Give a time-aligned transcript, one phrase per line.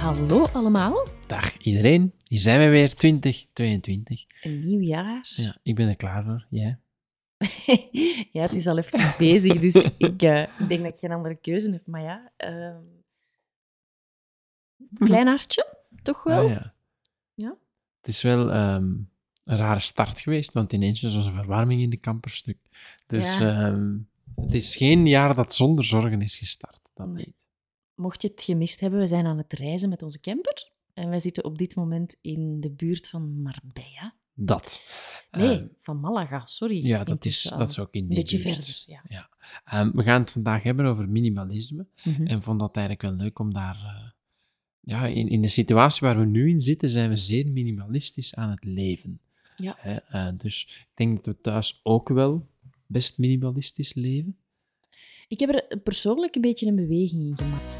[0.00, 2.12] Hallo allemaal, Dag iedereen.
[2.28, 4.24] Hier zijn we weer, 2022.
[4.42, 5.22] een nieuw jaar.
[5.36, 6.46] Ja, ik ben er klaar voor.
[6.50, 6.78] Jij?
[8.32, 11.34] ja, het is al even bezig, dus ik, eh, ik denk dat ik geen andere
[11.34, 11.86] keuze heb.
[11.86, 12.80] Maar ja, ehm,
[14.98, 16.44] klein hartje, toch wel?
[16.44, 16.74] Ah, ja.
[17.34, 17.56] Ja.
[18.00, 18.84] Het is wel ehm,
[19.44, 22.58] een rare start geweest, want ineens was een verwarming in de camperstuk.
[23.06, 23.66] Dus Ja.
[23.66, 23.96] ehm,
[24.34, 26.80] het is geen jaar dat zonder zorgen is gestart.
[26.94, 27.24] Dat Nee.
[27.24, 27.34] niet.
[28.00, 30.68] Mocht je het gemist hebben, we zijn aan het reizen met onze camper.
[30.94, 34.14] En wij zitten op dit moment in de buurt van Marbella.
[34.34, 34.82] Dat.
[35.30, 36.86] Nee, Ehm, van Malaga, sorry.
[36.86, 38.64] ja, dat is, dat is al ook in Een die beetje buurt.
[38.64, 39.28] verder, ja.
[39.64, 41.86] Ehm, we gaan het vandaag hebben over minimalisme.
[42.04, 42.26] Mhm.
[42.26, 43.74] En vond dat eigenlijk wel leuk om daar...
[43.76, 44.08] eh,
[44.80, 48.50] ja, in, in de situatie waar we nu in zitten, zijn we zeer minimalistisch aan
[48.50, 49.20] het leven.
[49.56, 49.74] Ja.
[49.78, 52.46] Hè, eh, dus ik denk dat we thuis ook wel
[52.86, 54.36] best minimalistisch leven.
[55.28, 57.79] Ik heb er persoonlijk een beetje een beweging in gemaakt.